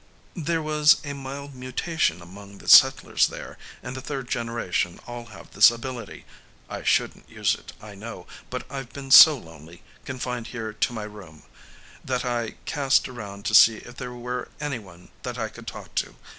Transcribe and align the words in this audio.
"There 0.35 0.63
was 0.63 0.97
a 1.03 1.13
mild 1.13 1.53
mutation 1.53 2.23
among 2.23 2.57
the 2.57 2.67
settlers 2.67 3.27
there, 3.27 3.59
and 3.83 3.95
the 3.95 4.01
third 4.01 4.31
generation 4.31 4.99
all 5.05 5.25
have 5.25 5.51
this 5.51 5.69
ability. 5.69 6.25
I 6.67 6.81
shouldn't 6.81 7.29
use 7.29 7.53
it, 7.53 7.73
I 7.79 7.93
know, 7.93 8.25
but 8.49 8.65
I've 8.67 8.91
been 8.91 9.11
so 9.11 9.37
lonely, 9.37 9.83
confined 10.03 10.47
here 10.47 10.73
to 10.73 10.91
my 10.93 11.03
room, 11.03 11.43
that 12.03 12.25
I 12.25 12.55
cast 12.65 13.07
around 13.07 13.45
to 13.45 13.53
see 13.53 13.75
if 13.77 13.97
there 13.97 14.11
were 14.13 14.49
anyone 14.59 15.09
that 15.21 15.37
I 15.37 15.49
could 15.49 15.67
talk 15.67 15.93
to. 16.01 16.15